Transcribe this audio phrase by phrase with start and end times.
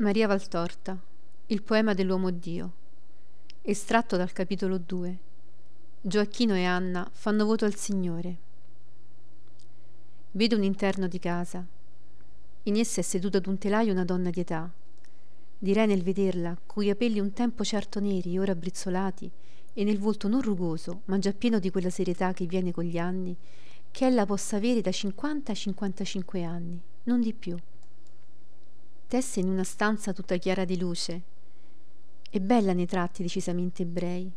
[0.00, 0.98] Maria Valtorta,
[1.48, 2.72] il poema dell'uomo Dio,
[3.60, 5.18] estratto dal capitolo 2.
[6.00, 8.36] Gioacchino e Anna fanno voto al Signore.
[10.30, 11.62] Vedo un interno di casa.
[12.62, 14.72] In essa è seduta ad un telaio una donna di età.
[15.58, 19.30] Direi nel vederla, coi capelli un tempo certo neri, ora brizzolati,
[19.74, 22.96] e nel volto non rugoso, ma già pieno di quella serietà che viene con gli
[22.96, 23.36] anni,
[23.90, 27.54] che ella possa avere da 50 a 55 anni, non di più
[29.10, 31.22] tesse in una stanza tutta chiara di luce
[32.30, 34.30] e bella nei tratti decisamente ebrei.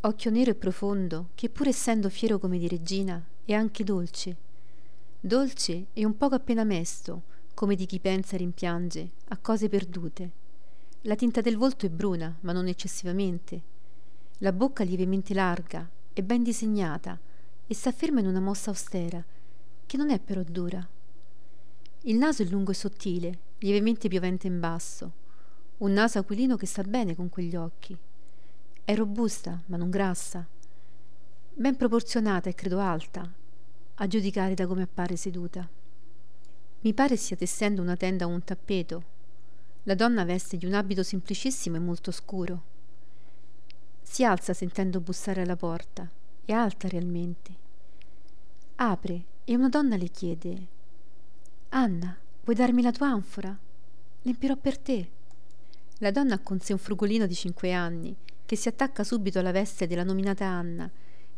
[0.00, 4.36] Occhio nero e profondo, che pur essendo fiero come di regina, è anche dolce.
[5.20, 7.22] Dolce e un poco appena mesto,
[7.54, 10.30] come di chi pensa e rimpiange, a cose perdute.
[11.02, 13.62] La tinta del volto è bruna, ma non eccessivamente.
[14.38, 17.16] La bocca lievemente larga, è ben disegnata
[17.68, 19.24] e s'afferma in una mossa austera,
[19.86, 20.84] che non è però dura.
[22.06, 25.12] Il naso è lungo e sottile, lievemente piovente in basso,
[25.78, 27.96] un naso aquilino che sta bene con quegli occhi.
[28.84, 30.46] È robusta, ma non grassa,
[31.54, 33.26] ben proporzionata e credo alta,
[33.94, 35.66] a giudicare da come appare seduta.
[36.80, 39.04] Mi pare stia tessendo una tenda o un tappeto.
[39.84, 42.62] La donna veste di un abito semplicissimo e molto scuro.
[44.02, 46.06] Si alza sentendo bussare alla porta,
[46.44, 47.54] è alta realmente.
[48.74, 50.72] Apre e una donna le chiede
[51.76, 53.58] Anna, vuoi darmi la tua anfora?
[54.22, 55.10] L'empirò per te.
[55.98, 58.14] La donna ha con sé un frugolino di cinque anni,
[58.46, 60.88] che si attacca subito alla veste della nominata Anna,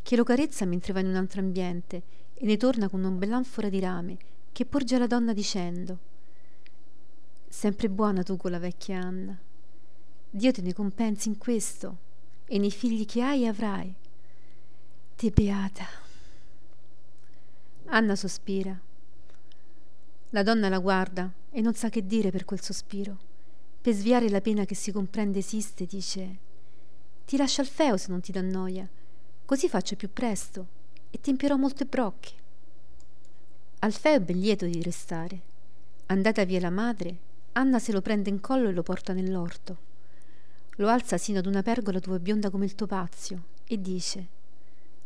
[0.02, 2.02] che lo carezza mentre va in un altro ambiente
[2.34, 4.18] e ne torna con un bell'anfora di rame
[4.52, 5.98] che porge alla donna dicendo
[7.48, 9.38] Sempre buona tu con la vecchia Anna.
[10.28, 11.96] Dio te ne compensi in questo
[12.44, 13.94] e nei figli che hai avrai.
[15.16, 15.86] Te beata.
[17.86, 18.78] Anna sospira
[20.30, 23.16] la donna la guarda e non sa che dire per quel sospiro.
[23.80, 26.38] Per sviare la pena che si comprende esiste, dice:
[27.24, 28.88] Ti lascio al feo se non ti dà noia,
[29.44, 30.66] così faccio più presto
[31.10, 32.32] e ti empierò molte brocche.
[33.78, 35.40] Alfeo è ben lieto di restare.
[36.06, 37.18] Andata via la madre,
[37.52, 39.84] Anna se lo prende in collo e lo porta nell'orto.
[40.76, 44.26] Lo alza sino ad una pergola è bionda come il topazio e dice: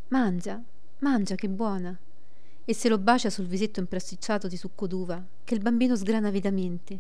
[0.08, 0.60] Mangia,
[0.98, 1.96] mangia che buona
[2.70, 6.96] e se lo bacia sul visetto imprasticciato di succo d'uva che il bambino sgrana avidamente.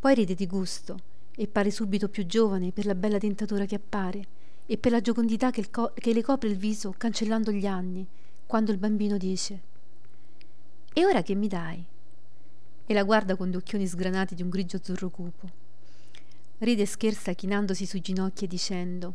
[0.00, 0.98] Poi ride di gusto
[1.36, 4.26] e pare subito più giovane per la bella dentatura che appare
[4.66, 8.04] e per la giocondità che, co- che le copre il viso cancellando gli anni,
[8.46, 9.60] quando il bambino dice
[10.92, 11.84] E ora che mi dai?
[12.84, 15.48] E la guarda con gli occhioni sgranati di un grigio azzurro cupo.
[16.58, 19.14] Ride e scherza chinandosi sui ginocchi e dicendo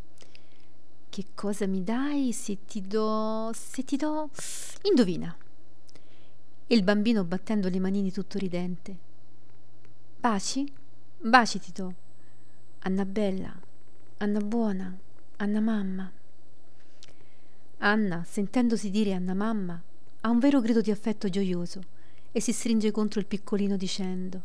[1.13, 3.51] che cosa mi dai se ti do...
[3.53, 4.31] se ti do...
[4.81, 5.37] Indovina.
[6.65, 8.97] E il bambino battendo le manini tutto ridente.
[10.19, 10.65] Baci?
[11.19, 11.93] Baci ti do.
[12.79, 13.55] Anna bella,
[14.17, 14.97] Anna buona,
[15.37, 16.11] Anna mamma.
[17.77, 19.79] Anna, sentendosi dire Anna mamma,
[20.21, 21.79] ha un vero grido di affetto gioioso
[22.31, 24.41] e si stringe contro il piccolino dicendo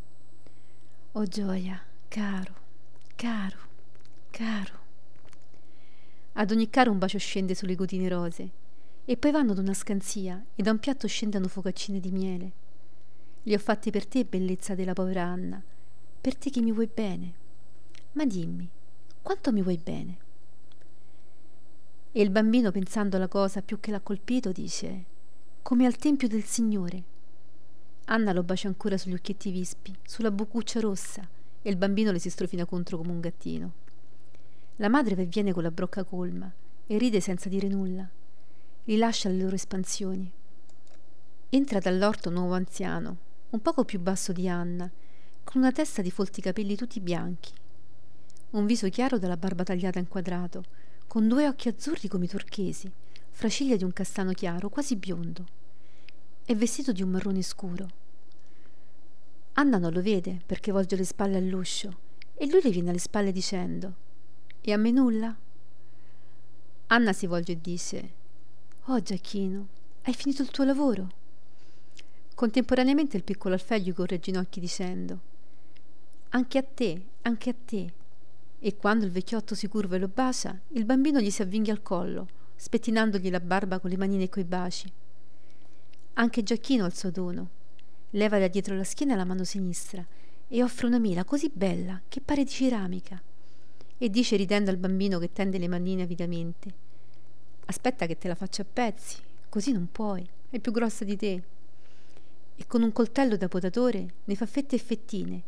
[1.13, 2.55] Oh gioia, caro,
[3.17, 3.59] caro,
[4.31, 4.88] caro.
[6.41, 8.51] Ad ogni caro un bacio scende sulle gotine rose
[9.05, 12.53] e poi vanno ad una scanzia e da un piatto scendono focaccine di miele.
[13.43, 15.61] Li ho fatti per te, bellezza della povera Anna,
[16.21, 17.33] per te che mi vuoi bene.
[18.13, 18.71] Ma dimmi,
[19.21, 20.19] quanto mi vuoi bene?
[22.13, 25.05] E il bambino, pensando alla cosa più che l'ha colpito, dice:
[25.63, 27.03] Come al tempio del Signore.
[28.05, 31.29] Anna lo bacia ancora sugli occhietti vispi, sulla boccuccia rossa,
[31.61, 33.87] e il bambino le si strofina contro come un gattino.
[34.81, 36.49] La madre viene con la brocca colma
[36.87, 38.09] e ride senza dire nulla.
[38.85, 40.31] Li lascia alle loro espansioni.
[41.49, 43.17] Entra dall'orto un nuovo anziano,
[43.51, 44.89] un poco più basso di Anna,
[45.43, 47.51] con una testa di folti capelli tutti bianchi,
[48.51, 50.63] un viso chiaro dalla barba tagliata in quadrato,
[51.09, 52.89] con due occhi azzurri come i turchesi,
[53.31, 55.45] fra ciglia di un castano chiaro, quasi biondo.
[56.45, 57.89] È vestito di un marrone scuro.
[59.55, 61.99] Anna non lo vede perché volge le spalle all'uscio
[62.35, 64.07] e lui le viene alle spalle dicendo
[64.69, 65.35] e a me nulla?
[66.89, 68.13] Anna si volge e dice
[68.85, 69.69] Oh Giacchino,
[70.03, 71.09] hai finito il tuo lavoro?
[72.35, 75.21] Contemporaneamente il piccolo Alfeo gli corre ai ginocchi dicendo
[76.31, 77.93] Anche a te, anche a te.
[78.59, 81.81] E quando il vecchiotto si curva e lo bacia, il bambino gli si avvinghia al
[81.81, 84.93] collo, spettinandogli la barba con le manine e coi baci.
[86.15, 87.49] Anche Giacchino ha il suo dono.
[88.11, 90.07] Leva da dietro la schiena la mano sinistra
[90.47, 93.23] e offre una mela così bella che pare di ceramica
[93.99, 96.73] e dice ridendo al bambino che tende le manine avidamente
[97.67, 99.17] aspetta che te la faccio a pezzi
[99.49, 101.43] così non puoi è più grossa di te
[102.55, 105.43] e con un coltello da potatore ne fa fette e fettine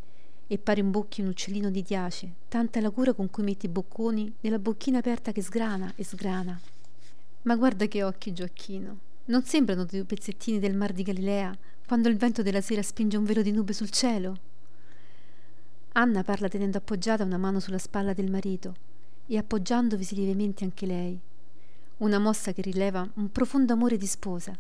[0.53, 4.35] e pare imbocchi un uccellino di diace, tanta la cura con cui metti i bocconi
[4.41, 6.61] nella bocchina aperta che sgrana e sgrana.
[7.43, 8.99] Ma guarda che occhi, Gioacchino.
[9.27, 11.57] Non sembrano due pezzettini del mar di Galilea
[11.87, 14.50] quando il vento della sera spinge un velo di nube sul cielo?
[15.93, 18.75] Anna parla tenendo appoggiata una mano sulla spalla del marito
[19.27, 21.21] e appoggiandovi lievemente anche lei.
[21.99, 24.57] Una mossa che rileva un profondo amore di sposa,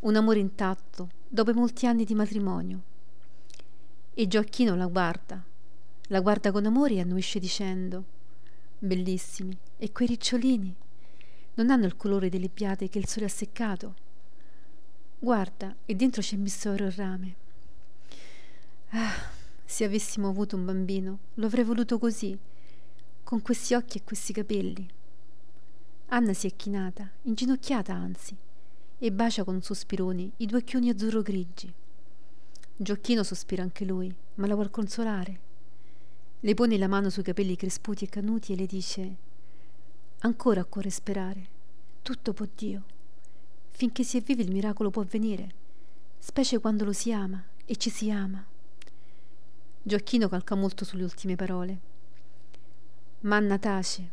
[0.00, 2.82] un amore intatto dopo molti anni di matrimonio
[4.14, 5.44] e Gioacchino la guarda,
[6.08, 8.04] la guarda con amore e annuisce dicendo
[8.78, 10.74] Bellissimi, e quei ricciolini
[11.54, 13.94] non hanno il colore delle biate che il sole ha seccato.
[15.18, 17.34] Guarda, e dentro c'è messo oro il rame.
[18.90, 19.35] Ah,
[19.66, 22.38] se avessimo avuto un bambino, lo avrei voluto così,
[23.24, 24.88] con questi occhi e questi capelli.
[26.06, 28.36] Anna si è chinata, inginocchiata anzi,
[28.98, 31.74] e bacia con sospironi i due occhioni azzurro-grigi.
[32.76, 35.40] Gioacchino sospira anche lui, ma la vuol consolare.
[36.40, 39.16] Le pone la mano sui capelli cresputi e canuti e le dice
[40.20, 41.48] Ancora occorre sperare.
[42.02, 42.84] Tutto può Dio.
[43.70, 45.54] Finché si è vivi il miracolo può avvenire,
[46.18, 48.54] specie quando lo si ama e ci si ama.
[49.86, 51.78] Gioacchino calca molto sulle ultime parole.
[53.20, 54.10] Manna tace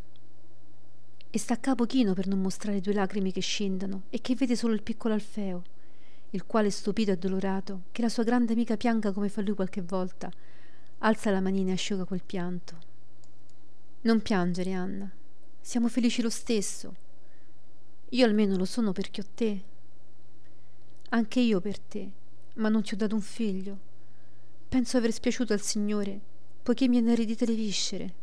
[1.31, 4.55] e sta a capo chino per non mostrare due lacrime che scendono e che vede
[4.55, 5.63] solo il piccolo Alfeo
[6.29, 9.81] il quale, stupito e addolorato, che la sua grande amica pianga come fa lui qualche
[9.81, 10.31] volta,
[10.99, 12.77] alza la manina e asciuga quel pianto.
[14.01, 15.11] Non piangere, Anna.
[15.59, 16.95] Siamo felici lo stesso.
[18.09, 19.63] Io almeno lo sono perché ho te.
[21.09, 22.11] Anche io per te,
[22.57, 23.91] ma non ti ho dato un figlio.
[24.73, 26.19] Penso aver spiaciuto al Signore,
[26.63, 28.13] poiché mi hanno eredite le viscere.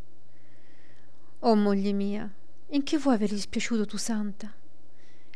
[1.39, 2.29] Oh moglie mia,
[2.71, 4.53] in che vuoi avergli spiaciuto tu santa?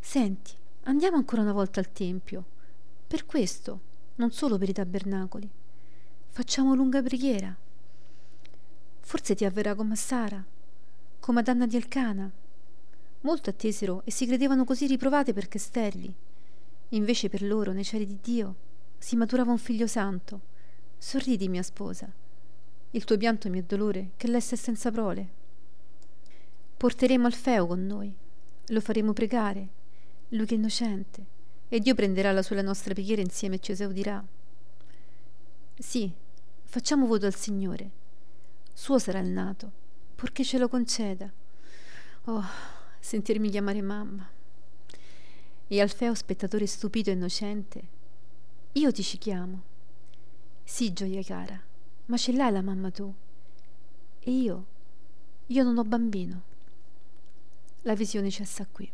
[0.00, 0.50] Senti,
[0.82, 2.44] andiamo ancora una volta al Tempio
[3.06, 3.80] per questo,
[4.16, 5.48] non solo per i tabernacoli.
[6.30, 7.56] Facciamo lunga preghiera.
[8.98, 10.44] Forse ti avverrà come Sara,
[11.20, 12.28] come ad Anna di Elcana.
[13.20, 16.12] Molto attesero e si credevano così riprovate perché sterili.
[16.88, 18.56] Invece per loro, nei cieli di Dio,
[18.98, 20.52] si maturava un figlio santo.
[21.06, 22.10] Sorridi, mia sposa.
[22.92, 25.28] Il tuo pianto mio dolore, che l'esse senza prole.
[26.78, 28.10] Porteremo Alfeo con noi.
[28.68, 29.68] Lo faremo pregare.
[30.28, 31.26] Lui che è innocente
[31.68, 34.24] e Dio prenderà la sua la nostra preghiera insieme e ci esaudirà.
[35.76, 36.10] Sì,
[36.62, 37.90] facciamo voto al Signore.
[38.72, 39.70] Suo sarà il nato,
[40.14, 41.30] purché ce lo conceda.
[42.24, 42.44] Oh,
[42.98, 44.26] sentirmi chiamare mamma.
[45.68, 47.82] E Alfeo, spettatore stupito e innocente,
[48.72, 49.72] io ti ci chiamo.
[50.64, 51.60] Sì, gioia cara,
[52.06, 53.12] ma ce l'hai la mamma tu.
[54.20, 54.64] E io,
[55.46, 56.42] io non ho bambino.
[57.82, 58.90] La visione cessa qui.